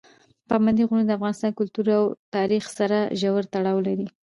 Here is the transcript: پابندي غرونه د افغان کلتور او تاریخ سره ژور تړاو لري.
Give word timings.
پابندي 0.49 0.83
غرونه 0.87 1.03
د 1.05 1.11
افغان 1.17 1.33
کلتور 1.59 1.87
او 1.97 2.03
تاریخ 2.35 2.63
سره 2.77 2.97
ژور 3.19 3.43
تړاو 3.53 3.77
لري. 3.87 4.07